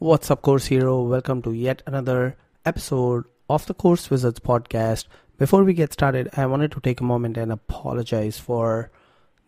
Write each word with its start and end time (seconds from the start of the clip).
What's 0.00 0.30
up, 0.30 0.42
Course 0.42 0.66
Hero? 0.66 1.02
Welcome 1.02 1.42
to 1.42 1.52
yet 1.52 1.82
another 1.84 2.36
episode 2.64 3.24
of 3.50 3.66
the 3.66 3.74
Course 3.74 4.08
Wizards 4.08 4.38
podcast. 4.38 5.06
Before 5.38 5.64
we 5.64 5.74
get 5.74 5.92
started, 5.92 6.28
I 6.36 6.46
wanted 6.46 6.70
to 6.70 6.80
take 6.80 7.00
a 7.00 7.04
moment 7.04 7.36
and 7.36 7.50
apologize 7.50 8.38
for 8.38 8.92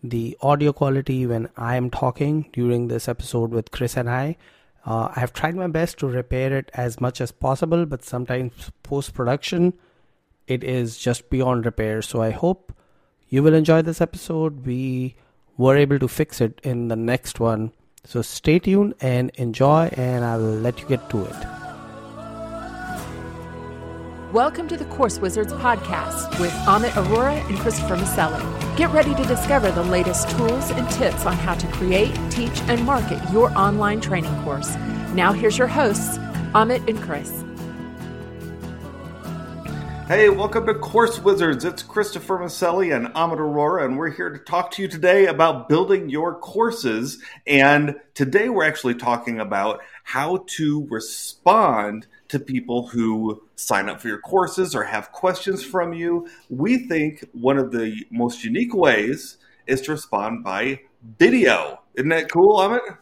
the 0.02 0.36
audio 0.42 0.72
quality 0.72 1.24
when 1.24 1.50
I 1.56 1.76
am 1.76 1.88
talking 1.88 2.50
during 2.52 2.88
this 2.88 3.06
episode 3.08 3.52
with 3.52 3.70
Chris 3.70 3.96
and 3.96 4.10
I. 4.10 4.38
Uh, 4.84 5.12
I 5.14 5.20
have 5.20 5.32
tried 5.32 5.54
my 5.54 5.68
best 5.68 5.98
to 5.98 6.08
repair 6.08 6.52
it 6.56 6.72
as 6.74 7.00
much 7.00 7.20
as 7.20 7.30
possible, 7.30 7.86
but 7.86 8.02
sometimes 8.02 8.72
post 8.82 9.14
production 9.14 9.74
it 10.48 10.64
is 10.64 10.98
just 10.98 11.30
beyond 11.30 11.64
repair. 11.64 12.02
So 12.02 12.22
I 12.22 12.30
hope 12.30 12.72
you 13.28 13.44
will 13.44 13.54
enjoy 13.54 13.82
this 13.82 14.00
episode. 14.00 14.66
We 14.66 15.14
were 15.56 15.76
able 15.76 16.00
to 16.00 16.08
fix 16.08 16.40
it 16.40 16.60
in 16.64 16.88
the 16.88 16.96
next 16.96 17.38
one 17.38 17.70
so 18.04 18.22
stay 18.22 18.58
tuned 18.58 18.94
and 19.00 19.30
enjoy, 19.34 19.90
and 19.96 20.24
I 20.24 20.36
will 20.36 20.54
let 20.54 20.80
you 20.80 20.86
get 20.86 21.08
to 21.10 21.24
it. 21.24 21.36
Welcome 24.32 24.68
to 24.68 24.76
the 24.76 24.84
Course 24.84 25.18
Wizards 25.18 25.52
podcast 25.54 26.38
with 26.38 26.52
Amit 26.64 26.90
Arora 26.90 27.44
and 27.48 27.58
Christopher 27.58 27.96
Maselli. 27.96 28.76
Get 28.76 28.90
ready 28.92 29.12
to 29.14 29.24
discover 29.24 29.72
the 29.72 29.82
latest 29.82 30.30
tools 30.30 30.70
and 30.70 30.88
tips 30.90 31.26
on 31.26 31.34
how 31.34 31.54
to 31.54 31.66
create, 31.72 32.16
teach, 32.30 32.60
and 32.62 32.84
market 32.86 33.20
your 33.32 33.50
online 33.58 34.00
training 34.00 34.34
course. 34.44 34.76
Now, 35.14 35.32
here's 35.32 35.58
your 35.58 35.66
hosts, 35.66 36.18
Amit 36.54 36.88
and 36.88 37.00
Chris. 37.00 37.44
Hey, 40.10 40.28
welcome 40.28 40.66
to 40.66 40.74
Course 40.74 41.20
Wizards. 41.20 41.64
It's 41.64 41.84
Christopher 41.84 42.36
Maselli 42.36 42.92
and 42.92 43.14
Amit 43.14 43.38
Arora, 43.38 43.84
and 43.84 43.96
we're 43.96 44.10
here 44.10 44.28
to 44.28 44.40
talk 44.40 44.72
to 44.72 44.82
you 44.82 44.88
today 44.88 45.26
about 45.26 45.68
building 45.68 46.10
your 46.10 46.34
courses. 46.34 47.22
And 47.46 47.94
today 48.14 48.48
we're 48.48 48.66
actually 48.66 48.96
talking 48.96 49.38
about 49.38 49.82
how 50.02 50.46
to 50.56 50.84
respond 50.90 52.08
to 52.26 52.40
people 52.40 52.88
who 52.88 53.40
sign 53.54 53.88
up 53.88 54.00
for 54.00 54.08
your 54.08 54.18
courses 54.18 54.74
or 54.74 54.82
have 54.82 55.12
questions 55.12 55.62
from 55.64 55.92
you. 55.92 56.26
We 56.48 56.88
think 56.88 57.24
one 57.30 57.56
of 57.56 57.70
the 57.70 58.04
most 58.10 58.42
unique 58.42 58.74
ways 58.74 59.38
is 59.68 59.80
to 59.82 59.92
respond 59.92 60.42
by 60.42 60.80
video. 61.20 61.82
Isn't 61.94 62.08
that 62.08 62.32
cool, 62.32 62.58
Amit? 62.58 62.98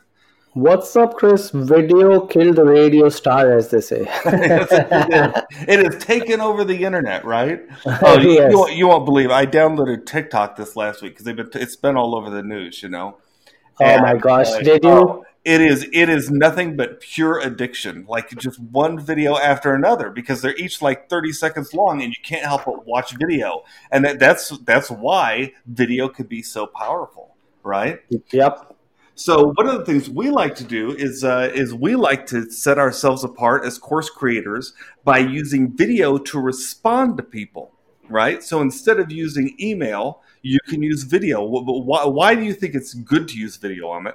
What's 0.59 0.97
up, 0.97 1.15
Chris? 1.15 1.51
Video 1.51 2.27
killed 2.27 2.57
the 2.57 2.65
radio 2.65 3.09
star, 3.11 3.57
as 3.57 3.71
they 3.71 3.81
say. 3.81 4.09
it 4.25 5.85
has 5.85 6.05
taken 6.05 6.41
over 6.41 6.65
the 6.65 6.83
internet, 6.83 7.25
right? 7.25 7.61
Oh, 8.03 8.19
you, 8.19 8.33
yes. 8.33 8.51
you, 8.51 8.59
won't, 8.59 8.73
you, 8.75 8.89
won't, 8.89 9.05
believe. 9.05 9.31
I 9.31 9.47
downloaded 9.47 10.05
TikTok 10.05 10.57
this 10.57 10.75
last 10.75 11.01
week 11.01 11.17
because 11.17 11.33
been 11.33 11.49
it's 11.63 11.77
been 11.77 11.97
all 11.97 12.17
over 12.17 12.29
the 12.29 12.43
news, 12.43 12.83
you 12.83 12.89
know. 12.89 13.19
Oh 13.81 13.85
and, 13.85 14.03
my 14.03 14.17
gosh, 14.17 14.49
uh, 14.49 14.59
did 14.59 14.83
you? 14.83 14.91
Oh, 14.91 15.25
it 15.45 15.61
is 15.61 15.89
it 15.93 16.09
is 16.09 16.29
nothing 16.29 16.77
but 16.77 17.01
pure 17.01 17.39
addiction. 17.39 18.05
Like 18.09 18.37
just 18.37 18.59
one 18.59 18.99
video 18.99 19.37
after 19.39 19.77
another 19.77 20.11
because 20.11 20.43
they're 20.43 20.57
each 20.57 20.83
like 20.83 21.09
thirty 21.09 21.33
seconds 21.33 21.73
long, 21.73 22.03
and 22.03 22.11
you 22.11 22.21
can't 22.25 22.45
help 22.45 22.65
but 22.65 22.85
watch 22.85 23.13
video. 23.17 23.63
And 23.93 24.05
that, 24.05 24.19
that's 24.19 24.49
that's 24.59 24.91
why 24.91 25.53
video 25.67 26.09
could 26.09 26.29
be 26.29 26.43
so 26.43 26.67
powerful, 26.67 27.37
right? 27.63 28.01
Yep. 28.33 28.75
So 29.19 29.53
one 29.57 29.67
of 29.67 29.77
the 29.81 29.85
things 29.85 30.09
we 30.09 30.31
like 30.31 30.55
to 30.55 30.65
do 30.65 30.93
is 30.93 31.25
uh, 31.25 31.51
is 31.53 31.75
we 31.75 31.97
like 31.97 32.25
to 32.27 32.49
set 32.53 32.79
ourselves 32.79 33.25
apart 33.25 33.65
as 33.65 33.77
course 33.77 34.09
creators 34.09 34.75
by 35.03 35.19
using 35.19 35.77
video 35.77 36.19
to 36.19 36.39
respond 36.39 37.17
to 37.17 37.25
people, 37.25 37.73
right? 38.09 38.45
So 38.45 38.61
instead 38.61 39.01
of 39.01 39.11
using 39.11 39.57
email, 39.59 40.23
you 40.43 40.61
can 40.69 40.85
use 40.85 41.03
video. 41.03 41.43
Why, 41.43 42.05
why 42.05 42.37
do 42.37 42.45
you 42.45 42.55
think 42.55 42.77
it's 42.77 42.95
good 42.95 43.27
to 43.27 43.37
use 43.37 43.57
video, 43.57 43.89
Amit? 43.89 44.15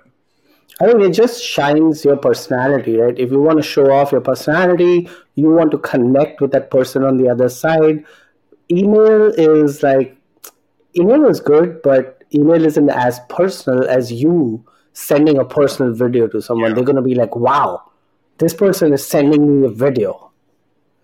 I 0.81 0.86
mean, 0.86 1.02
it 1.02 1.12
just 1.12 1.44
shines 1.44 2.06
your 2.06 2.16
personality, 2.16 2.96
right? 2.96 3.20
If 3.20 3.30
you 3.30 3.42
want 3.42 3.58
to 3.58 3.64
show 3.64 3.92
off 3.92 4.14
your 4.14 4.22
personality, 4.22 5.09
you 5.36 5.50
want 5.50 5.72
to 5.72 5.80
connect 5.80 6.40
with 6.40 6.52
that 6.54 6.72
person 6.72 7.04
on 7.04 7.18
the 7.18 7.28
other 7.28 7.50
side. 7.50 8.06
Email 8.72 9.34
is 9.38 9.84
like, 9.84 10.16
email 10.96 11.25
is 11.25 11.41
good, 11.41 11.81
but 11.81 12.24
email 12.34 12.66
isn't 12.66 12.90
as 12.90 13.20
personal 13.28 13.84
as 13.84 14.09
you 14.09 14.66
sending 14.94 15.40
a 15.40 15.46
personal 15.46 15.94
video 15.94 16.28
to 16.28 16.42
someone, 16.42 16.70
yeah. 16.70 16.76
they're 16.76 16.84
going 16.84 16.96
to 16.96 17.02
be 17.02 17.16
like, 17.16 17.36
wow, 17.36 17.84
this 18.38 18.54
person 18.54 18.94
is 18.94 19.06
sending 19.06 19.62
me 19.62 19.68
a 19.68 19.70
video. 19.70 20.31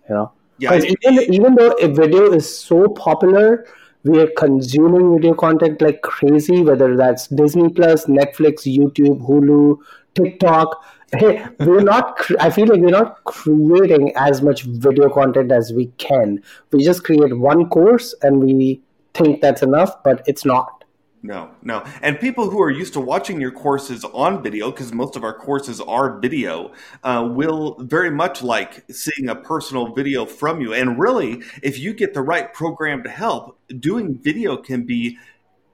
You 0.08 0.14
know? 0.14 0.32
Yeah, 0.58 0.76
even, 0.76 1.32
even 1.32 1.54
though 1.54 1.72
a 1.72 1.88
video 1.88 2.32
is 2.32 2.58
so 2.58 2.88
popular, 2.88 3.66
we 4.04 4.20
are 4.20 4.28
consuming 4.36 5.14
video 5.14 5.34
content 5.34 5.80
like 5.80 6.02
crazy, 6.02 6.62
whether 6.62 6.96
that's 6.96 7.28
Disney 7.28 7.68
Plus, 7.70 8.06
Netflix, 8.06 8.66
YouTube, 8.66 9.26
Hulu, 9.26 9.78
TikTok. 10.14 10.84
Hey, 11.12 11.44
we're 11.60 11.80
not, 11.82 12.20
I 12.40 12.50
feel 12.50 12.66
like 12.66 12.80
we're 12.80 12.90
not 12.90 13.24
creating 13.24 14.12
as 14.16 14.42
much 14.42 14.62
video 14.62 15.08
content 15.08 15.50
as 15.50 15.72
we 15.72 15.86
can. 15.98 16.42
We 16.72 16.84
just 16.84 17.04
create 17.04 17.36
one 17.36 17.68
course 17.68 18.14
and 18.22 18.40
we 18.40 18.82
think 19.14 19.40
that's 19.40 19.62
enough, 19.62 20.02
but 20.02 20.22
it's 20.26 20.44
not. 20.44 20.79
No, 21.22 21.50
no. 21.62 21.84
And 22.00 22.18
people 22.18 22.48
who 22.48 22.62
are 22.62 22.70
used 22.70 22.94
to 22.94 23.00
watching 23.00 23.40
your 23.40 23.50
courses 23.50 24.04
on 24.04 24.42
video, 24.42 24.70
because 24.70 24.92
most 24.94 25.16
of 25.16 25.24
our 25.24 25.34
courses 25.34 25.78
are 25.78 26.18
video, 26.18 26.72
uh, 27.04 27.28
will 27.30 27.76
very 27.80 28.10
much 28.10 28.42
like 28.42 28.84
seeing 28.90 29.28
a 29.28 29.34
personal 29.34 29.92
video 29.92 30.24
from 30.24 30.62
you. 30.62 30.72
And 30.72 30.98
really, 30.98 31.42
if 31.62 31.78
you 31.78 31.92
get 31.92 32.14
the 32.14 32.22
right 32.22 32.52
program 32.54 33.02
to 33.02 33.10
help, 33.10 33.58
doing 33.80 34.18
video 34.18 34.56
can 34.56 34.86
be 34.86 35.18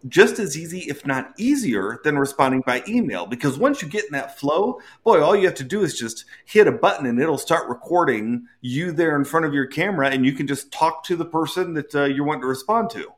just 0.08 0.38
as 0.40 0.56
easy, 0.56 0.80
if 0.80 1.06
not 1.06 1.32
easier, 1.38 2.00
than 2.02 2.18
responding 2.18 2.62
by 2.66 2.82
email. 2.88 3.26
Because 3.26 3.56
once 3.56 3.82
you 3.82 3.88
get 3.88 4.04
in 4.04 4.12
that 4.12 4.38
flow, 4.38 4.80
boy, 5.04 5.22
all 5.22 5.36
you 5.36 5.46
have 5.46 5.54
to 5.56 5.64
do 5.64 5.82
is 5.82 5.96
just 5.96 6.24
hit 6.44 6.66
a 6.66 6.72
button 6.72 7.06
and 7.06 7.20
it'll 7.20 7.38
start 7.38 7.68
recording 7.68 8.46
you 8.60 8.90
there 8.90 9.16
in 9.16 9.24
front 9.24 9.46
of 9.46 9.54
your 9.54 9.66
camera, 9.66 10.08
and 10.10 10.26
you 10.26 10.32
can 10.32 10.48
just 10.48 10.72
talk 10.72 11.04
to 11.04 11.14
the 11.14 11.24
person 11.24 11.74
that 11.74 11.94
uh, 11.94 12.04
you 12.04 12.24
want 12.24 12.40
to 12.40 12.48
respond 12.48 12.90
to. 12.90 13.12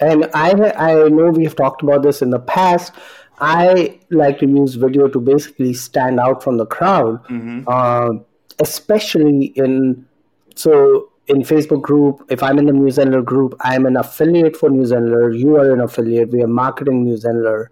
And 0.00 0.28
I 0.34 0.50
I 0.76 1.08
know 1.08 1.30
we've 1.30 1.56
talked 1.56 1.82
about 1.82 2.02
this 2.02 2.22
in 2.22 2.30
the 2.30 2.40
past. 2.40 2.92
I 3.40 3.98
like 4.10 4.38
to 4.38 4.46
use 4.46 4.74
video 4.74 5.08
to 5.08 5.18
basically 5.18 5.72
stand 5.72 6.20
out 6.20 6.42
from 6.42 6.58
the 6.58 6.66
crowd, 6.66 7.24
mm-hmm. 7.24 7.64
uh, 7.66 8.22
especially 8.60 9.46
in 9.56 10.06
so 10.54 11.10
in 11.26 11.42
Facebook 11.42 11.82
group. 11.82 12.24
If 12.30 12.42
I'm 12.42 12.58
in 12.58 12.66
the 12.66 12.72
New 12.72 12.88
Zenler 12.88 13.24
group, 13.24 13.54
I'm 13.60 13.86
an 13.86 13.96
affiliate 13.96 14.56
for 14.56 14.70
New 14.70 14.84
Zenler. 14.84 15.36
You 15.38 15.56
are 15.56 15.72
an 15.72 15.80
affiliate. 15.80 16.30
We 16.30 16.42
are 16.42 16.48
marketing 16.48 17.04
New 17.04 17.16
Zenler. 17.16 17.66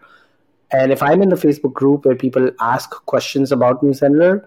And 0.73 0.93
if 0.93 1.03
I'm 1.03 1.23
in 1.23 1.29
the 1.29 1.37
Facebook 1.37 1.73
group 1.73 2.05
where 2.05 2.15
people 2.15 2.51
ask 2.61 2.91
questions 3.07 3.51
about 3.51 3.83
New 3.83 3.91
Zenler, 3.91 4.47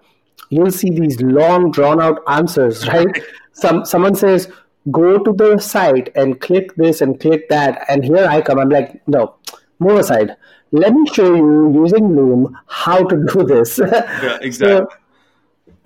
you'll 0.49 0.71
see 0.71 0.89
these 0.89 1.21
long, 1.21 1.71
drawn 1.71 2.01
out 2.01 2.21
answers. 2.27 2.87
Right? 2.93 3.21
Some 3.55 3.85
someone 3.85 4.15
says, 4.15 4.51
go 4.91 5.17
to 5.17 5.33
the 5.33 5.59
site 5.59 6.09
and 6.15 6.39
click 6.41 6.75
this 6.75 7.01
and 7.01 7.19
click 7.19 7.47
that 7.49 7.85
and 7.89 8.03
here 8.03 8.25
i 8.29 8.41
come. 8.41 8.59
I'm 8.59 8.69
like 8.69 9.05
no 9.07 9.35
move 9.79 9.99
aside. 9.99 10.35
Let 10.71 10.93
me 10.93 11.05
show 11.13 11.35
you 11.35 11.71
using 11.73 12.15
loom 12.15 12.57
how 12.67 13.03
to 13.03 13.25
do 13.31 13.43
this. 13.43 13.77
Yeah 14.23 14.39
exactly. 14.41 14.95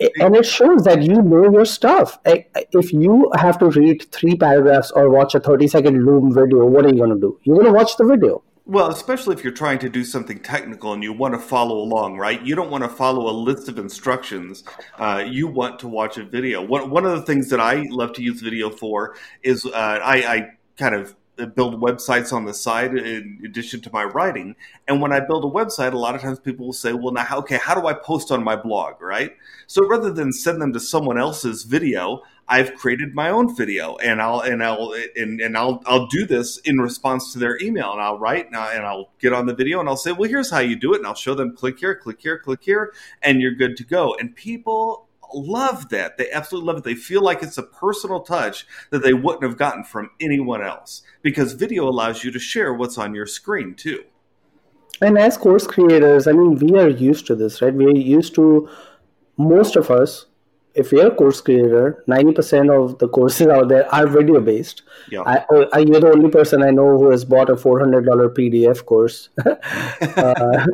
so, 0.00 0.10
and 0.20 0.36
it 0.36 0.46
shows 0.46 0.82
that 0.84 1.02
you 1.02 1.20
know 1.22 1.50
your 1.50 1.64
stuff. 1.64 2.18
If 2.24 2.92
you 2.92 3.30
have 3.34 3.58
to 3.58 3.66
read 3.70 4.10
three 4.12 4.36
paragraphs 4.36 4.90
or 4.92 5.10
watch 5.10 5.34
a 5.34 5.40
30 5.40 5.68
second 5.68 6.04
loom 6.04 6.32
video 6.32 6.64
what 6.66 6.84
are 6.84 6.88
you 6.88 6.98
going 6.98 7.10
to 7.10 7.20
do? 7.20 7.38
You're 7.42 7.56
going 7.56 7.66
to 7.66 7.72
watch 7.72 7.96
the 7.96 8.04
video 8.04 8.42
well, 8.68 8.90
especially 8.90 9.34
if 9.34 9.42
you're 9.42 9.52
trying 9.52 9.78
to 9.78 9.88
do 9.88 10.04
something 10.04 10.38
technical 10.40 10.92
and 10.92 11.02
you 11.02 11.10
want 11.10 11.32
to 11.32 11.40
follow 11.40 11.78
along, 11.78 12.18
right? 12.18 12.40
You 12.42 12.54
don't 12.54 12.70
want 12.70 12.84
to 12.84 12.90
follow 12.90 13.30
a 13.30 13.32
list 13.32 13.66
of 13.68 13.78
instructions. 13.78 14.62
Uh, 14.98 15.24
you 15.26 15.46
want 15.46 15.78
to 15.78 15.88
watch 15.88 16.18
a 16.18 16.24
video. 16.24 16.62
One, 16.62 16.90
one 16.90 17.06
of 17.06 17.12
the 17.12 17.22
things 17.22 17.48
that 17.48 17.60
I 17.60 17.86
love 17.88 18.12
to 18.12 18.22
use 18.22 18.42
video 18.42 18.68
for 18.68 19.16
is 19.42 19.64
uh, 19.64 19.70
I, 19.72 20.16
I 20.16 20.50
kind 20.76 20.94
of 20.94 21.16
build 21.54 21.80
websites 21.80 22.30
on 22.30 22.44
the 22.44 22.52
side 22.52 22.94
in 22.94 23.40
addition 23.42 23.80
to 23.80 23.90
my 23.90 24.04
writing. 24.04 24.54
And 24.86 25.00
when 25.00 25.12
I 25.12 25.20
build 25.20 25.44
a 25.44 25.48
website, 25.48 25.94
a 25.94 25.98
lot 25.98 26.14
of 26.14 26.20
times 26.20 26.38
people 26.38 26.66
will 26.66 26.72
say, 26.74 26.92
well, 26.92 27.14
now, 27.14 27.26
okay, 27.38 27.56
how 27.56 27.74
do 27.74 27.86
I 27.86 27.94
post 27.94 28.30
on 28.30 28.44
my 28.44 28.56
blog, 28.56 29.00
right? 29.00 29.32
So 29.66 29.86
rather 29.86 30.12
than 30.12 30.30
send 30.30 30.60
them 30.60 30.74
to 30.74 30.80
someone 30.80 31.16
else's 31.16 31.62
video, 31.62 32.22
I've 32.48 32.74
created 32.74 33.14
my 33.14 33.30
own 33.30 33.54
video 33.54 33.96
and 33.96 34.22
I'll 34.22 34.40
and 34.40 34.62
I'll 34.62 34.94
and, 35.16 35.40
and 35.40 35.56
I'll 35.56 35.82
I'll 35.86 36.06
do 36.06 36.26
this 36.26 36.58
in 36.58 36.78
response 36.78 37.32
to 37.32 37.38
their 37.38 37.58
email 37.60 37.92
and 37.92 38.00
I'll 38.00 38.18
write 38.18 38.46
and 38.46 38.56
I'll, 38.56 38.76
and 38.76 38.86
I'll 38.86 39.10
get 39.20 39.32
on 39.32 39.46
the 39.46 39.54
video 39.54 39.80
and 39.80 39.88
I'll 39.88 39.96
say, 39.96 40.12
well, 40.12 40.28
here's 40.28 40.50
how 40.50 40.60
you 40.60 40.76
do 40.76 40.94
it, 40.94 40.98
and 40.98 41.06
I'll 41.06 41.14
show 41.14 41.34
them 41.34 41.54
click 41.54 41.78
here, 41.78 41.94
click 41.94 42.20
here, 42.20 42.38
click 42.38 42.60
here, 42.62 42.92
and 43.22 43.42
you're 43.42 43.54
good 43.54 43.76
to 43.76 43.84
go. 43.84 44.16
And 44.18 44.34
people 44.34 45.08
love 45.34 45.90
that. 45.90 46.16
They 46.16 46.30
absolutely 46.30 46.68
love 46.68 46.78
it. 46.78 46.84
They 46.84 46.94
feel 46.94 47.22
like 47.22 47.42
it's 47.42 47.58
a 47.58 47.62
personal 47.62 48.20
touch 48.20 48.66
that 48.90 49.02
they 49.02 49.12
wouldn't 49.12 49.42
have 49.42 49.58
gotten 49.58 49.84
from 49.84 50.10
anyone 50.20 50.62
else 50.62 51.02
because 51.22 51.52
video 51.52 51.86
allows 51.86 52.24
you 52.24 52.30
to 52.30 52.38
share 52.38 52.72
what's 52.72 52.96
on 52.96 53.14
your 53.14 53.26
screen 53.26 53.74
too. 53.74 54.04
And 55.00 55.18
as 55.18 55.36
course 55.36 55.66
creators, 55.66 56.26
I 56.26 56.32
mean, 56.32 56.56
we 56.56 56.78
are 56.78 56.88
used 56.88 57.26
to 57.26 57.36
this, 57.36 57.62
right? 57.62 57.74
We're 57.74 57.94
used 57.94 58.34
to 58.34 58.68
most 59.36 59.76
of 59.76 59.90
us 59.90 60.26
if 60.78 60.92
you're 60.92 61.08
a 61.08 61.14
course 61.14 61.40
creator, 61.40 62.04
90% 62.08 62.70
of 62.70 62.98
the 62.98 63.08
courses 63.08 63.48
out 63.48 63.68
there 63.68 63.92
are 63.92 64.06
video 64.06 64.40
based. 64.40 64.82
Yeah. 65.10 65.22
I, 65.22 65.44
I, 65.72 65.78
you're 65.80 66.00
the 66.00 66.12
only 66.14 66.30
person 66.30 66.62
I 66.62 66.70
know 66.70 66.96
who 66.96 67.10
has 67.10 67.24
bought 67.24 67.50
a 67.50 67.54
$400 67.54 68.06
PDF 68.34 68.84
course. 68.86 69.28
uh, 69.44 70.66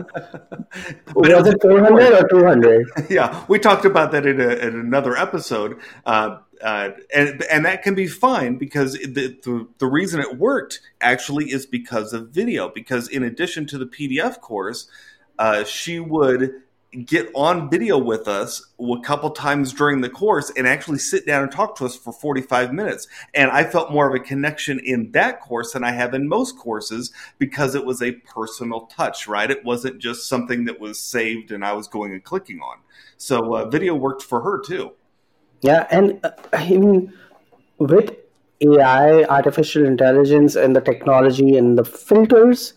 was 1.14 1.46
it 1.48 1.62
400 1.62 2.12
or 2.12 2.28
200? 2.28 2.86
Yeah, 3.10 3.44
we 3.48 3.58
talked 3.58 3.84
about 3.84 4.12
that 4.12 4.26
in, 4.26 4.40
a, 4.40 4.48
in 4.48 4.78
another 4.78 5.16
episode. 5.16 5.78
Uh, 6.04 6.38
uh, 6.62 6.90
and 7.14 7.42
and 7.50 7.64
that 7.64 7.82
can 7.82 7.94
be 7.94 8.06
fine 8.06 8.56
because 8.56 8.94
the, 8.94 9.36
the, 9.42 9.68
the 9.78 9.86
reason 9.86 10.20
it 10.20 10.38
worked 10.38 10.80
actually 11.00 11.50
is 11.50 11.66
because 11.66 12.12
of 12.12 12.30
video. 12.30 12.68
Because 12.68 13.08
in 13.08 13.22
addition 13.22 13.66
to 13.66 13.78
the 13.78 13.86
PDF 13.86 14.40
course, 14.40 14.88
uh, 15.38 15.64
she 15.64 16.00
would 16.00 16.62
get 16.94 17.30
on 17.34 17.68
video 17.68 17.98
with 17.98 18.28
us 18.28 18.72
a 18.80 19.00
couple 19.00 19.30
times 19.30 19.72
during 19.72 20.00
the 20.00 20.08
course 20.08 20.50
and 20.56 20.66
actually 20.66 20.98
sit 20.98 21.26
down 21.26 21.42
and 21.42 21.50
talk 21.50 21.76
to 21.76 21.84
us 21.84 21.96
for 21.96 22.12
45 22.12 22.72
minutes. 22.72 23.08
And 23.34 23.50
I 23.50 23.64
felt 23.64 23.92
more 23.92 24.08
of 24.08 24.14
a 24.14 24.24
connection 24.24 24.78
in 24.78 25.10
that 25.12 25.40
course 25.40 25.72
than 25.72 25.82
I 25.82 25.92
have 25.92 26.14
in 26.14 26.28
most 26.28 26.56
courses 26.56 27.12
because 27.38 27.74
it 27.74 27.84
was 27.84 28.00
a 28.00 28.12
personal 28.12 28.86
touch, 28.86 29.26
right? 29.26 29.50
It 29.50 29.64
wasn't 29.64 29.98
just 29.98 30.28
something 30.28 30.64
that 30.66 30.80
was 30.80 31.00
saved 31.00 31.50
and 31.50 31.64
I 31.64 31.72
was 31.72 31.88
going 31.88 32.12
and 32.12 32.22
clicking 32.22 32.60
on. 32.60 32.78
So 33.16 33.54
uh, 33.54 33.68
video 33.68 33.94
worked 33.94 34.22
for 34.22 34.40
her 34.42 34.60
too. 34.60 34.92
Yeah, 35.62 35.86
and 35.90 36.20
uh, 36.22 36.30
I 36.52 36.68
mean, 36.70 37.12
with 37.78 38.14
AI, 38.60 39.24
artificial 39.24 39.84
intelligence, 39.84 40.56
and 40.56 40.76
the 40.76 40.80
technology 40.80 41.56
and 41.56 41.78
the 41.78 41.84
filters, 41.84 42.74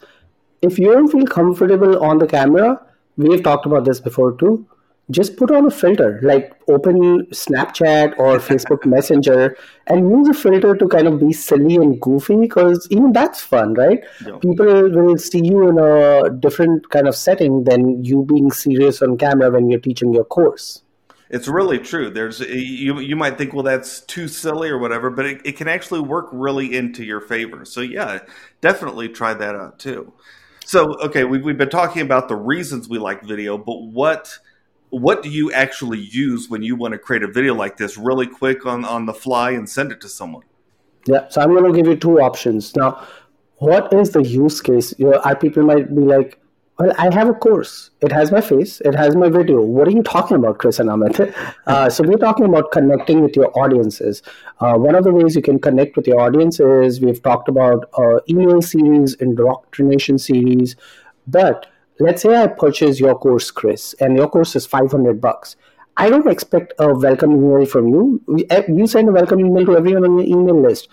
if 0.62 0.80
you 0.80 0.92
don't 0.92 1.10
feel 1.10 1.26
comfortable 1.26 2.04
on 2.04 2.18
the 2.18 2.28
camera, 2.28 2.82
we've 3.18 3.44
talked 3.44 3.66
about 3.66 3.86
this 3.86 4.00
before 4.00 4.38
too. 4.38 4.66
Just 5.10 5.38
put 5.38 5.52
on 5.52 5.66
a 5.66 5.72
filter, 5.72 6.20
like 6.22 6.54
open 6.68 7.26
Snapchat 7.28 8.20
or 8.20 8.40
Facebook 8.50 8.86
Messenger 8.86 9.56
and 9.88 10.10
use 10.10 10.28
a 10.28 10.34
filter 10.34 10.76
to 10.76 10.88
kind 10.88 11.08
of 11.08 11.20
be 11.20 11.32
silly 11.32 11.76
and 11.76 12.00
goofy 12.02 12.36
because 12.36 12.88
even 12.92 13.14
that's 13.14 13.40
fun, 13.40 13.74
right? 13.74 14.02
Yeah. 14.26 14.38
People 14.42 14.90
will 14.90 15.18
see 15.18 15.46
you 15.46 15.70
in 15.70 15.80
a 15.80 16.30
different 16.30 16.90
kind 16.90 17.08
of 17.08 17.16
setting 17.16 17.64
than 17.64 18.04
you 18.04 18.26
being 18.26 18.52
serious 18.52 19.02
on 19.02 19.18
camera 19.18 19.50
when 19.50 19.70
you're 19.70 19.80
teaching 19.80 20.14
your 20.14 20.26
course 20.26 20.84
it's 21.30 21.48
really 21.48 21.78
true. 21.80 22.10
There's 22.10 22.42
eh, 22.42 22.46
you 22.46 23.00
you 23.00 23.16
might 23.16 23.38
think, 23.38 23.54
well, 23.54 23.64
that's 23.64 24.02
too 24.02 24.28
silly 24.28 24.70
or 24.70 24.78
whatever, 24.78 25.10
but 25.10 25.26
it, 25.26 25.42
it 25.46 25.58
can 25.58 25.68
actually 25.68 26.00
work 26.00 26.30
really 26.32 26.76
into 26.76 27.04
your 27.04 27.22
favor. 27.22 27.66
So 27.66 27.82
yeah, 27.82 28.20
definitely 28.62 29.10
try 29.10 29.34
that 29.34 29.56
out 29.56 29.80
too. 29.80 30.14
So 30.68 30.96
okay, 30.96 31.24
we've 31.24 31.42
we've 31.46 31.58
been 31.58 31.70
talking 31.70 32.02
about 32.02 32.28
the 32.28 32.36
reasons 32.36 32.90
we 32.90 33.00
like 33.00 33.24
video, 33.24 33.58
but 33.58 33.84
what 33.84 34.38
what 34.90 35.24
do 35.24 35.30
you 35.30 35.50
actually 35.54 36.00
use 36.00 36.50
when 36.50 36.62
you 36.62 36.76
want 36.76 36.92
to 36.92 36.98
create 36.98 37.24
a 37.24 37.28
video 37.28 37.56
like 37.56 37.78
this 37.78 37.98
really 37.98 38.28
quick 38.28 38.66
on 38.66 38.84
on 38.84 39.06
the 39.06 39.14
fly 39.14 39.52
and 39.52 39.70
send 39.70 39.94
it 39.94 40.02
to 40.02 40.10
someone? 40.10 40.44
Yeah, 41.06 41.30
so 41.30 41.40
I'm 41.40 41.54
going 41.56 41.72
to 41.72 41.72
give 41.72 41.88
you 41.88 41.96
two 41.96 42.20
options 42.20 42.76
now. 42.76 43.08
What 43.60 43.94
is 43.94 44.12
the 44.12 44.22
use 44.22 44.60
case? 44.60 44.94
You 44.98 45.12
know, 45.12 45.20
our 45.20 45.38
people 45.38 45.64
might 45.64 45.96
be 45.96 46.02
like, 46.02 46.38
well, 46.80 46.94
I 47.00 47.12
have 47.14 47.28
a 47.28 47.34
course. 47.34 47.90
It 48.02 48.12
has 48.12 48.32
my 48.32 48.40
face. 48.40 48.82
It 48.82 48.94
has 48.94 49.16
my 49.16 49.30
video. 49.30 49.62
What 49.62 49.88
are 49.88 49.92
you 49.92 50.04
talking 50.04 50.38
about, 50.38 50.60
Chris 50.60 50.80
and 50.80 50.90
Amit? 50.90 51.34
Uh, 51.68 51.90
so 51.90 52.02
we're 52.04 52.18
talking 52.18 52.46
about 52.46 52.72
connecting 52.72 53.22
with 53.22 53.36
your 53.36 53.52
audiences. 53.60 54.22
Uh, 54.62 54.76
one 54.76 54.96
of 54.96 55.04
the 55.04 55.12
ways 55.12 55.36
you 55.36 55.42
can 55.42 55.60
connect 55.60 55.98
with 55.98 56.08
your 56.08 56.22
audience 56.22 56.62
is 56.62 57.02
we've 57.02 57.22
talked 57.22 57.50
about 57.50 57.90
uh, 57.98 58.20
email 58.30 58.62
series, 58.62 59.16
indoctrination 59.16 60.18
series. 60.18 60.78
But 61.28 61.66
let's 62.00 62.22
say 62.22 62.36
I 62.36 62.48
purchase 62.48 63.02
your 63.02 63.18
course, 63.20 63.52
Chris, 63.52 63.94
and 64.00 64.16
your 64.16 64.30
course 64.30 64.56
is 64.56 64.66
500 64.66 65.20
bucks. 65.20 65.58
I 65.98 66.10
don't 66.10 66.30
expect 66.30 66.74
a 66.80 66.94
welcome 66.94 67.32
email 67.32 67.66
from 67.66 67.90
you. 67.90 68.22
Eh, 68.50 68.64
you 68.70 68.88
send 68.88 69.10
a 69.10 69.12
welcome 69.12 69.40
email 69.40 69.66
to 69.66 69.78
everyone 69.78 70.06
on 70.06 70.20
your 70.20 70.40
email 70.40 70.62
list. 70.62 70.88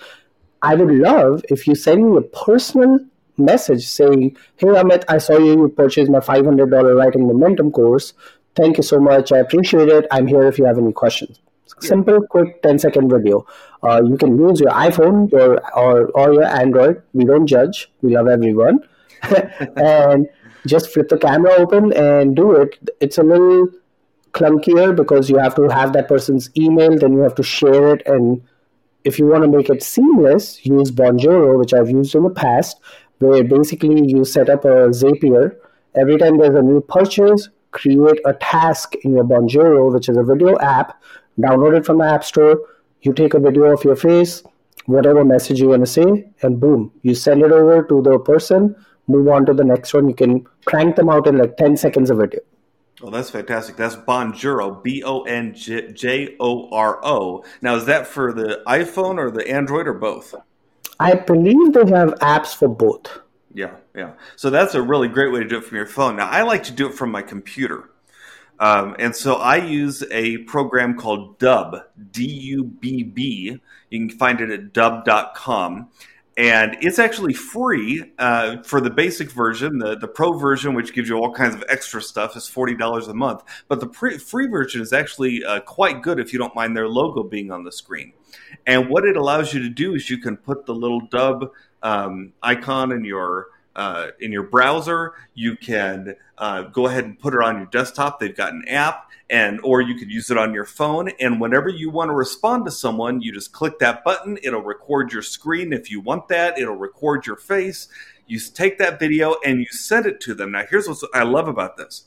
I 0.62 0.74
would 0.74 0.90
love 0.92 1.44
if 1.50 1.68
you 1.68 1.74
send 1.74 2.10
me 2.10 2.16
a 2.16 2.22
personal 2.22 2.98
message 3.36 3.86
saying, 3.86 4.36
Hey 4.56 4.68
Amit, 4.68 5.04
I 5.08 5.18
saw 5.18 5.38
you 5.38 5.62
you 5.62 5.68
purchased 5.68 6.10
my 6.10 6.20
$500 6.20 6.96
writing 6.96 7.26
momentum 7.26 7.70
course. 7.70 8.12
Thank 8.54 8.76
you 8.76 8.82
so 8.82 9.00
much. 9.00 9.32
I 9.32 9.38
appreciate 9.38 9.88
it. 9.88 10.06
I'm 10.10 10.26
here 10.26 10.44
if 10.44 10.58
you 10.58 10.64
have 10.64 10.78
any 10.78 10.92
questions. 10.92 11.40
Simple, 11.80 12.22
quick 12.22 12.62
10 12.62 12.78
second 12.78 13.10
video. 13.10 13.46
Uh, 13.82 14.02
you 14.02 14.16
can 14.16 14.38
use 14.38 14.60
your 14.60 14.70
iPhone 14.70 15.32
or, 15.32 15.60
or, 15.76 16.06
or 16.10 16.32
your 16.32 16.44
Android. 16.44 17.02
We 17.12 17.24
don't 17.24 17.46
judge, 17.46 17.90
we 18.00 18.16
love 18.16 18.28
everyone. 18.28 18.80
and 19.76 20.28
just 20.66 20.92
flip 20.92 21.08
the 21.08 21.18
camera 21.18 21.52
open 21.54 21.92
and 21.92 22.36
do 22.36 22.52
it. 22.52 22.78
It's 23.00 23.18
a 23.18 23.22
little 23.22 23.68
clunkier 24.32 24.94
because 24.94 25.30
you 25.30 25.38
have 25.38 25.54
to 25.56 25.68
have 25.68 25.92
that 25.94 26.08
person's 26.08 26.50
email, 26.56 26.96
then 26.98 27.12
you 27.12 27.20
have 27.20 27.34
to 27.36 27.42
share 27.42 27.94
it. 27.94 28.02
And 28.06 28.42
if 29.04 29.18
you 29.18 29.26
want 29.26 29.42
to 29.42 29.48
make 29.48 29.68
it 29.68 29.82
seamless, 29.82 30.64
use 30.64 30.90
Bonjoro, 30.90 31.58
which 31.58 31.74
I've 31.74 31.90
used 31.90 32.14
in 32.14 32.24
the 32.24 32.30
past 32.30 32.80
where 33.24 33.42
basically 33.44 34.06
you 34.06 34.24
set 34.24 34.50
up 34.50 34.64
a 34.64 34.90
Zapier. 35.00 35.56
Every 35.94 36.18
time 36.18 36.38
there's 36.38 36.54
a 36.54 36.62
new 36.62 36.80
purchase, 36.80 37.48
create 37.70 38.20
a 38.24 38.34
task 38.34 38.94
in 39.02 39.12
your 39.12 39.24
Bonjoro, 39.24 39.92
which 39.92 40.08
is 40.08 40.16
a 40.16 40.22
video 40.22 40.58
app, 40.58 41.02
download 41.38 41.76
it 41.76 41.86
from 41.86 41.98
the 41.98 42.04
App 42.04 42.24
Store. 42.24 42.60
You 43.02 43.12
take 43.12 43.34
a 43.34 43.40
video 43.40 43.64
of 43.72 43.84
your 43.84 43.96
face, 43.96 44.42
whatever 44.86 45.24
message 45.24 45.60
you 45.60 45.68
want 45.68 45.82
to 45.82 45.86
say, 45.86 46.30
and 46.42 46.60
boom, 46.60 46.92
you 47.02 47.14
send 47.14 47.42
it 47.42 47.52
over 47.52 47.82
to 47.82 48.02
the 48.02 48.18
person, 48.18 48.76
move 49.06 49.28
on 49.28 49.46
to 49.46 49.54
the 49.54 49.64
next 49.64 49.94
one. 49.94 50.08
You 50.08 50.14
can 50.14 50.46
crank 50.64 50.96
them 50.96 51.08
out 51.08 51.26
in 51.26 51.38
like 51.38 51.56
10 51.56 51.76
seconds 51.76 52.10
of 52.10 52.18
video. 52.18 52.40
Oh, 53.02 53.10
that's 53.10 53.28
fantastic. 53.30 53.76
That's 53.76 53.96
Bonjoro, 53.96 54.82
B 54.82 55.02
O 55.02 55.22
N 55.22 55.52
J 55.54 56.36
O 56.40 56.70
R 56.70 57.04
O. 57.04 57.44
Now, 57.60 57.74
is 57.76 57.84
that 57.86 58.06
for 58.06 58.32
the 58.32 58.62
iPhone 58.66 59.18
or 59.18 59.30
the 59.30 59.46
Android 59.46 59.86
or 59.86 59.94
both? 59.94 60.34
I 61.00 61.14
believe 61.14 61.72
they 61.72 61.86
have 61.90 62.14
apps 62.20 62.54
for 62.54 62.68
both. 62.68 63.20
Yeah, 63.52 63.76
yeah. 63.94 64.12
So 64.36 64.50
that's 64.50 64.74
a 64.74 64.82
really 64.82 65.08
great 65.08 65.32
way 65.32 65.40
to 65.40 65.48
do 65.48 65.58
it 65.58 65.64
from 65.64 65.76
your 65.76 65.86
phone. 65.86 66.16
Now, 66.16 66.28
I 66.28 66.42
like 66.42 66.64
to 66.64 66.72
do 66.72 66.88
it 66.88 66.94
from 66.94 67.10
my 67.10 67.22
computer. 67.22 67.90
Um, 68.60 68.94
and 68.98 69.14
so 69.14 69.34
I 69.34 69.56
use 69.56 70.04
a 70.10 70.38
program 70.38 70.96
called 70.96 71.38
Dubb, 71.38 71.82
D 72.12 72.24
U 72.24 72.64
B 72.64 73.02
B. 73.02 73.58
You 73.90 74.08
can 74.08 74.16
find 74.16 74.40
it 74.40 74.50
at 74.50 74.72
dubb.com. 74.72 75.88
And 76.36 76.76
it's 76.80 76.98
actually 76.98 77.32
free 77.32 78.12
uh, 78.18 78.62
for 78.64 78.80
the 78.80 78.90
basic 78.90 79.30
version. 79.30 79.78
The, 79.78 79.96
the 79.96 80.08
pro 80.08 80.32
version, 80.32 80.74
which 80.74 80.92
gives 80.92 81.08
you 81.08 81.16
all 81.16 81.32
kinds 81.32 81.54
of 81.54 81.62
extra 81.68 82.02
stuff, 82.02 82.36
is 82.36 82.44
$40 82.44 83.08
a 83.08 83.14
month. 83.14 83.42
But 83.68 83.78
the 83.78 83.86
pre- 83.86 84.18
free 84.18 84.48
version 84.48 84.80
is 84.80 84.92
actually 84.92 85.44
uh, 85.44 85.60
quite 85.60 86.02
good 86.02 86.18
if 86.18 86.32
you 86.32 86.40
don't 86.40 86.54
mind 86.54 86.76
their 86.76 86.88
logo 86.88 87.22
being 87.22 87.52
on 87.52 87.62
the 87.62 87.70
screen. 87.70 88.14
And 88.66 88.88
what 88.88 89.04
it 89.04 89.16
allows 89.16 89.52
you 89.52 89.60
to 89.62 89.68
do 89.68 89.94
is 89.94 90.08
you 90.10 90.18
can 90.18 90.36
put 90.36 90.66
the 90.66 90.74
little 90.74 91.06
dubb 91.08 91.50
um, 91.82 92.32
icon 92.42 92.92
in 92.92 93.04
your 93.04 93.48
uh, 93.76 94.08
in 94.20 94.32
your 94.32 94.44
browser. 94.44 95.12
You 95.34 95.56
can 95.56 96.16
uh, 96.38 96.62
go 96.62 96.86
ahead 96.86 97.04
and 97.04 97.18
put 97.18 97.34
it 97.34 97.40
on 97.40 97.56
your 97.56 97.66
desktop. 97.66 98.20
They've 98.20 98.34
got 98.34 98.52
an 98.52 98.64
app, 98.68 99.10
and 99.28 99.60
or 99.62 99.80
you 99.80 99.96
could 99.96 100.10
use 100.10 100.30
it 100.30 100.38
on 100.38 100.54
your 100.54 100.64
phone. 100.64 101.10
And 101.20 101.40
whenever 101.40 101.68
you 101.68 101.90
want 101.90 102.08
to 102.10 102.14
respond 102.14 102.64
to 102.66 102.70
someone, 102.70 103.20
you 103.20 103.32
just 103.32 103.52
click 103.52 103.78
that 103.80 104.04
button. 104.04 104.38
It'll 104.42 104.62
record 104.62 105.12
your 105.12 105.22
screen 105.22 105.72
if 105.72 105.90
you 105.90 106.00
want 106.00 106.28
that. 106.28 106.58
It'll 106.58 106.76
record 106.76 107.26
your 107.26 107.36
face. 107.36 107.88
You 108.26 108.38
take 108.38 108.78
that 108.78 108.98
video 108.98 109.36
and 109.44 109.60
you 109.60 109.66
send 109.66 110.06
it 110.06 110.20
to 110.22 110.34
them. 110.34 110.52
Now, 110.52 110.64
here's 110.68 110.88
what 110.88 110.98
I 111.12 111.24
love 111.24 111.48
about 111.48 111.76
this. 111.76 112.06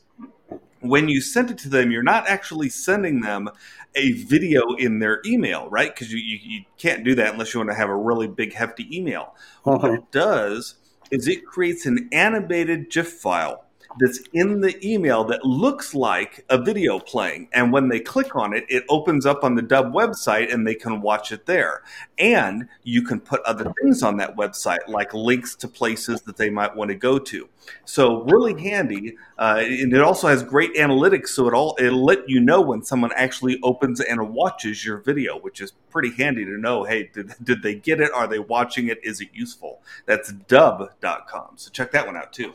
When 0.80 1.10
you 1.10 1.22
send 1.22 1.52
it 1.52 1.58
to 1.60 1.70
them, 1.70 1.92
you're 1.92 2.04
not 2.04 2.28
actually 2.28 2.70
sending 2.70 3.22
them 3.22 3.50
a 3.96 4.12
video 4.12 4.74
in 4.78 5.00
their 5.00 5.22
email, 5.26 5.70
right? 5.70 5.94
Because 5.94 6.12
you, 6.12 6.20
you, 6.20 6.40
you, 6.42 6.62
can't 6.78 7.04
do 7.04 7.16
that 7.16 7.34
unless 7.34 7.54
you 7.54 7.60
want 7.60 7.72
to 7.72 7.76
have 7.76 7.90
a 7.90 7.96
really 7.96 8.28
big, 8.28 8.54
hefty 8.54 8.88
email. 8.96 9.34
Uh-huh. 9.66 9.78
What 9.78 9.94
it 9.94 10.12
does 10.12 10.76
is 11.10 11.28
it 11.28 11.46
creates 11.46 11.86
an 11.86 12.10
animated 12.12 12.92
GIF 12.92 13.08
file 13.08 13.67
that's 14.00 14.20
in 14.34 14.62
the 14.62 14.78
email 14.86 15.24
that 15.26 15.46
looks 15.46 15.94
like 15.94 16.46
a 16.50 16.58
video 16.62 17.00
playing. 17.00 17.50
And 17.54 17.72
when 17.72 17.90
they 17.90 18.00
click 18.00 18.36
on 18.36 18.54
it, 18.54 18.66
it 18.70 18.84
opens 18.90 19.26
up 19.26 19.44
on 19.44 19.56
the 19.56 19.62
Dubb 19.62 19.94
website 19.94 20.54
and 20.54 20.66
they 20.66 20.76
can 20.76 21.02
watch 21.02 21.32
it 21.32 21.46
there. 21.46 21.84
And 22.18 22.68
you 22.84 23.02
can 23.02 23.20
put 23.20 23.42
other 23.42 23.72
things 23.82 24.04
on 24.04 24.18
that 24.18 24.36
website, 24.36 24.88
like 24.88 25.14
links 25.14 25.56
to 25.56 25.68
places 25.68 26.22
that 26.22 26.38
they 26.38 26.50
might 26.50 26.76
want 26.76 26.90
to 26.90 26.96
go 26.96 27.20
to. 27.20 27.50
So 27.86 28.24
really 28.24 28.62
handy, 28.62 29.18
uh, 29.38 29.62
and 29.62 29.94
it 29.94 30.02
also 30.02 30.28
has 30.28 30.44
great 30.44 30.74
analytics. 30.76 31.30
So 31.30 31.48
it 31.48 31.54
all 31.54 31.76
it'll 31.80 32.04
let 32.04 32.30
you 32.30 32.40
know 32.40 32.62
when 32.62 32.84
someone 32.84 33.12
actually 33.16 33.60
opens 33.62 34.00
and 34.00 34.34
watches 34.34 34.86
your 34.86 34.98
video, 34.98 35.38
which 35.38 35.62
is 35.62 35.74
pretty 35.90 36.14
handy 36.16 36.46
to 36.46 36.58
know. 36.58 36.86
Hey, 36.86 37.10
did, 37.14 37.34
did 37.44 37.64
they 37.64 37.76
get 37.76 38.00
it? 38.00 38.12
Are 38.14 38.28
they 38.28 38.40
watching 38.40 38.88
it? 38.88 39.00
Is 39.04 39.22
it 39.22 39.30
useful? 39.34 39.82
That's 40.06 40.32
Dubb.com. 40.32 41.54
So 41.56 41.72
check 41.72 41.92
that 41.92 42.06
one 42.06 42.16
out 42.16 42.32
too. 42.32 42.54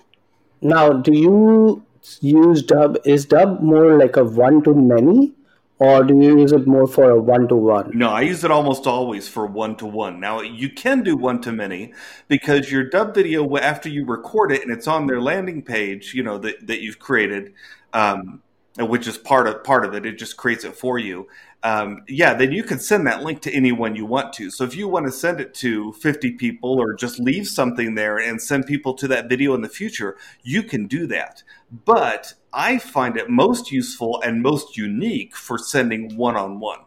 Now, 0.62 0.92
do 0.92 1.12
you 1.12 1.85
use 2.21 2.62
dubb? 2.62 2.99
Is 3.04 3.26
dubb 3.26 3.61
more 3.61 3.99
like 3.99 4.16
a 4.16 4.25
one 4.25 4.62
to 4.62 4.75
many, 4.75 5.33
or 5.78 6.04
do 6.04 6.14
you 6.14 6.38
use 6.38 6.52
it 6.52 6.69
more 6.69 6.87
for 6.87 7.11
a 7.11 7.21
one 7.21 7.49
to 7.49 7.57
one? 7.57 7.90
No, 7.92 8.11
I 8.11 8.21
use 8.21 8.45
it 8.45 8.52
almost 8.52 8.87
always 8.87 9.28
for 9.28 9.47
one 9.47 9.75
to 9.76 9.87
one. 9.87 10.21
Now, 10.21 10.40
you 10.40 10.71
can 10.71 11.02
do 11.02 11.16
one 11.16 11.40
to 11.42 11.50
many 11.50 11.92
because 12.28 12.71
your 12.71 12.88
dubb 12.88 13.14
video, 13.14 13.57
after 13.57 13.88
you 13.88 14.04
record 14.04 14.52
it 14.52 14.62
and 14.62 14.71
it's 14.71 14.87
on 14.87 15.09
their 15.09 15.21
landing 15.21 15.62
page, 15.62 16.14
you 16.14 16.23
know, 16.23 16.38
that, 16.38 16.64
that 16.69 16.81
you've 16.81 17.00
created, 17.00 17.54
um, 17.92 18.40
which 18.79 19.07
is 19.07 19.19
part 19.19 19.47
of 19.47 19.62
part 19.64 19.85
of 19.85 19.95
it. 19.95 20.07
It 20.07 20.19
just 20.19 20.37
creates 20.37 20.64
it 20.64 20.76
for 20.76 20.99
you. 20.99 21.29
Um, 21.64 22.02
yeah, 22.09 22.35
then 22.35 22.50
you 22.50 22.64
can 22.64 22.81
send 22.81 23.07
that 23.07 23.23
link 23.23 23.41
to 23.43 23.52
anyone 23.52 23.95
you 23.95 24.05
want 24.05 24.33
to. 24.35 24.50
So 24.50 24.64
if 24.64 24.75
you 24.75 24.88
want 24.88 25.07
to 25.07 25.12
send 25.12 25.41
it 25.41 25.55
to 25.55 25.93
50 25.93 26.33
people 26.33 26.81
or 26.81 26.95
just 26.95 27.21
leave 27.21 27.47
something 27.47 27.95
there 27.95 28.19
and 28.19 28.43
send 28.43 28.67
people 28.67 28.95
to 28.95 29.09
that 29.09 29.29
video 29.29 29.55
in 29.55 29.61
the 29.61 29.69
future, 29.69 30.17
you 30.43 30.64
can 30.64 30.87
do 30.87 31.07
that. 31.09 31.43
But 31.85 32.35
I 32.52 32.79
find 32.79 33.17
it 33.17 33.31
most 33.31 33.71
useful 33.71 34.21
and 34.23 34.43
most 34.43 34.76
unique 34.76 35.37
for 35.37 35.57
sending 35.57 36.17
one 36.17 36.37
on 36.37 36.59
one. 36.59 36.81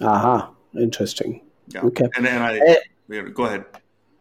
Aha, 0.00 0.50
interesting. 0.74 1.42
Yeah. 1.68 1.82
Okay. 1.82 2.08
And, 2.16 2.26
and 2.26 2.42
I, 2.42 2.78
yeah, 3.08 3.22
go 3.22 3.44
ahead. 3.44 3.66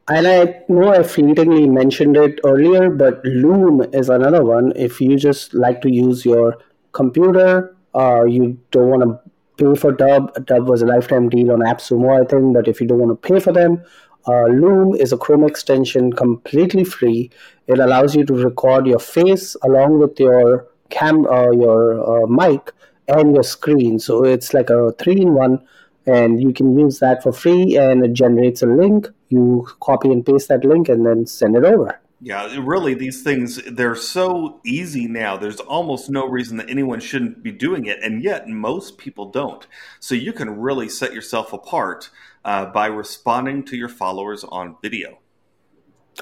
And 0.09 0.25
I 0.25 0.63
know 0.69 0.89
I 0.89 1.03
fleetingly 1.03 1.67
mentioned 1.67 2.15
it 2.15 2.39
earlier, 2.45 2.89
but 2.89 3.23
Loom 3.25 3.81
is 3.93 4.07
another 4.07 4.43
one. 4.43 4.71
If 4.75 5.01
you 5.01 5.17
just 5.17 5.53
like 5.53 5.81
to 5.81 5.91
use 5.91 6.23
your 6.25 6.57
computer, 6.93 7.75
uh, 7.93 8.23
you 8.23 8.57
don't 8.71 8.89
want 8.89 9.03
to 9.03 9.19
pay 9.57 9.77
for 9.77 9.91
Dubb. 9.91 10.33
Dubb 10.45 10.65
was 10.65 10.81
a 10.81 10.85
lifetime 10.85 11.27
deal 11.27 11.51
on 11.51 11.59
AppSumo, 11.59 12.23
I 12.23 12.25
think, 12.25 12.53
but 12.53 12.69
if 12.69 12.79
you 12.79 12.87
don't 12.87 12.99
want 12.99 13.21
to 13.21 13.27
pay 13.27 13.41
for 13.41 13.51
them, 13.51 13.83
uh, 14.27 14.45
Loom 14.45 14.95
is 14.95 15.11
a 15.11 15.17
Chrome 15.17 15.43
extension 15.43 16.13
completely 16.13 16.85
free. 16.85 17.29
It 17.67 17.79
allows 17.79 18.15
you 18.15 18.23
to 18.25 18.33
record 18.33 18.87
your 18.87 18.99
face 18.99 19.57
along 19.63 19.99
with 19.99 20.17
your 20.19 20.67
cam, 20.89 21.25
uh, 21.25 21.51
your 21.51 22.23
uh, 22.23 22.27
mic, 22.27 22.71
and 23.09 23.33
your 23.33 23.43
screen. 23.43 23.99
So 23.99 24.23
it's 24.23 24.53
like 24.53 24.69
a 24.69 24.93
three-in-one 24.93 25.65
and 26.05 26.41
you 26.41 26.53
can 26.53 26.77
use 26.79 26.99
that 26.99 27.23
for 27.23 27.33
free 27.33 27.77
and 27.77 28.05
it 28.05 28.13
generates 28.13 28.61
a 28.61 28.67
link 28.67 29.09
you 29.29 29.67
copy 29.79 30.11
and 30.11 30.25
paste 30.25 30.47
that 30.47 30.63
link 30.63 30.89
and 30.89 31.05
then 31.05 31.25
send 31.25 31.55
it 31.55 31.65
over 31.65 31.99
Yeah, 32.19 32.57
really, 32.59 32.95
these 32.95 33.21
things, 33.21 33.61
they're 33.71 33.95
so 33.95 34.59
easy 34.65 35.07
now. 35.07 35.37
There's 35.37 35.59
almost 35.59 36.09
no 36.09 36.25
reason 36.25 36.57
that 36.57 36.67
anyone 36.67 36.99
shouldn't 36.99 37.43
be 37.43 37.51
doing 37.51 37.85
it, 37.85 37.99
and 38.01 38.23
yet 38.23 38.47
most 38.47 38.97
people 38.97 39.29
don't. 39.29 39.67
So 39.99 40.15
you 40.15 40.33
can 40.33 40.59
really 40.59 40.89
set 40.89 41.13
yourself 41.13 41.53
apart 41.53 42.09
uh, 42.43 42.65
by 42.73 42.87
responding 42.87 43.65
to 43.65 43.77
your 43.77 43.89
followers 43.89 44.43
on 44.43 44.77
video. 44.81 45.19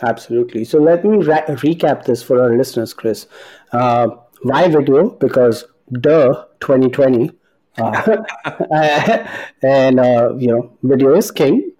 absolutely 0.03 0.63
so 0.65 0.77
let 0.79 1.05
me 1.05 1.17
ra- 1.23 1.45
recap 1.63 2.03
this 2.03 2.21
for 2.21 2.41
our 2.41 2.57
listeners 2.57 2.93
chris 2.93 3.27
uh, 3.71 4.07
why 4.41 4.67
video 4.67 5.09
because 5.09 5.63
duh 6.01 6.45
2020 6.59 7.31
uh, 7.77 8.17
and 9.63 9.99
uh, 9.99 10.33
you 10.37 10.47
know 10.47 10.77
video 10.83 11.15
is 11.15 11.31
king 11.31 11.71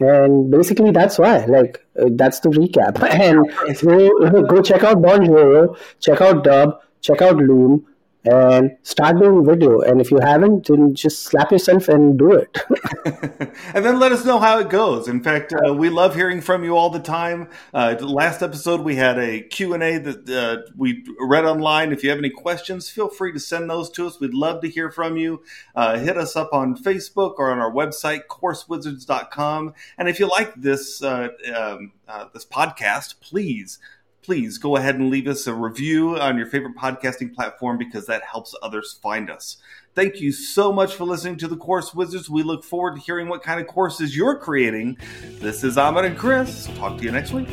and 0.00 0.50
basically 0.50 0.90
that's 0.90 1.18
why 1.18 1.44
like 1.46 1.84
uh, 2.00 2.08
that's 2.12 2.40
the 2.40 2.48
recap. 2.50 3.00
And 3.14 3.46
go, 3.82 4.42
go 4.42 4.62
check 4.62 4.82
out 4.82 4.98
bonjoro 4.98 5.76
check 6.00 6.20
out 6.20 6.44
dubb 6.44 6.78
check 7.00 7.22
out 7.22 7.36
loom 7.36 7.86
and 8.24 8.76
start 8.82 9.18
doing 9.18 9.44
video 9.44 9.80
and 9.80 10.00
if 10.00 10.10
you 10.10 10.18
haven't 10.20 10.66
then 10.66 10.94
just 10.94 11.24
slap 11.24 11.52
yourself 11.52 11.88
and 11.88 12.18
do 12.18 12.32
it 12.32 12.58
and 13.74 13.84
then 13.84 13.98
let 13.98 14.12
us 14.12 14.24
know 14.24 14.38
how 14.38 14.58
it 14.58 14.68
goes. 14.70 15.08
In 15.08 15.22
fact, 15.22 15.52
uh, 15.52 15.72
we 15.74 15.90
love 15.90 16.14
hearing 16.14 16.40
from 16.40 16.64
you 16.64 16.76
all 16.76 16.90
the 16.90 17.00
time. 17.00 17.48
Uh, 17.72 17.94
the 17.94 18.06
last 18.06 18.42
episode, 18.42 18.80
we 18.80 18.96
had 18.96 19.18
a 19.18 19.40
Q&A 19.40 19.98
that 19.98 20.28
uh, 20.30 20.70
we 20.76 21.04
read 21.20 21.44
online. 21.44 21.92
If 21.92 22.02
you 22.02 22.10
have 22.10 22.18
any 22.18 22.30
questions, 22.30 22.88
feel 22.88 23.08
free 23.08 23.32
to 23.32 23.40
send 23.40 23.68
those 23.68 23.90
to 23.90 24.06
us. 24.06 24.20
We'd 24.20 24.34
love 24.34 24.62
to 24.62 24.68
hear 24.68 24.90
from 24.90 25.16
you. 25.16 25.42
Uh, 25.74 25.98
hit 25.98 26.16
us 26.16 26.36
up 26.36 26.52
on 26.52 26.76
Facebook 26.76 27.34
or 27.38 27.50
on 27.50 27.58
our 27.58 27.70
website, 27.70 28.22
coursewizards.com. 28.28 29.74
And 29.98 30.08
if 30.08 30.18
you 30.18 30.28
like 30.28 30.54
this, 30.54 31.02
uh, 31.02 31.28
um, 31.54 31.92
uh, 32.08 32.26
this 32.32 32.44
podcast, 32.44 33.20
please 33.20 33.78
please 34.24 34.58
go 34.58 34.76
ahead 34.76 34.96
and 34.96 35.10
leave 35.10 35.26
us 35.28 35.46
a 35.46 35.54
review 35.54 36.16
on 36.18 36.36
your 36.36 36.46
favorite 36.46 36.76
podcasting 36.76 37.34
platform 37.34 37.76
because 37.78 38.06
that 38.06 38.22
helps 38.22 38.54
others 38.62 38.98
find 39.02 39.30
us. 39.30 39.58
Thank 39.94 40.20
you 40.20 40.32
so 40.32 40.72
much 40.72 40.94
for 40.94 41.04
listening 41.04 41.36
to 41.38 41.46
the 41.48 41.56
Course 41.56 41.94
Wizards. 41.94 42.28
We 42.28 42.42
look 42.42 42.64
forward 42.64 42.96
to 42.96 43.00
hearing 43.00 43.28
what 43.28 43.42
kind 43.42 43.60
of 43.60 43.66
courses 43.66 44.16
you're 44.16 44.36
creating. 44.38 44.96
This 45.40 45.62
is 45.62 45.76
Amit 45.76 46.04
and 46.06 46.18
Chris. 46.18 46.66
Talk 46.76 46.98
to 46.98 47.04
you 47.04 47.12
next 47.12 47.32
week. 47.32 47.48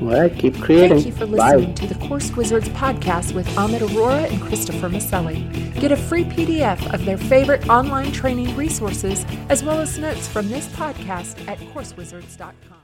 all 0.00 0.08
right 0.08 0.36
keep 0.36 0.60
creating 0.60 1.00
Thank 1.00 1.06
you 1.06 1.12
for 1.12 1.26
Bye. 1.26 1.56
listening 1.56 1.74
to 1.76 1.86
the 1.86 2.06
Course 2.06 2.30
Wizards 2.32 2.68
podcast 2.70 3.32
with 3.34 3.46
Amit 3.56 3.80
Arora 3.80 4.30
and 4.30 4.40
Christopher 4.42 4.88
Maselli. 4.88 5.40
Get 5.80 5.90
a 5.90 5.96
free 5.96 6.24
PDF 6.24 6.92
of 6.94 7.04
their 7.04 7.16
favorite 7.18 7.68
online 7.68 8.12
training 8.12 8.54
resources 8.56 9.24
as 9.48 9.64
well 9.64 9.80
as 9.80 9.98
notes 9.98 10.28
from 10.28 10.48
this 10.48 10.68
podcast 10.68 11.48
at 11.48 11.58
coursewizards.com. 11.58 12.83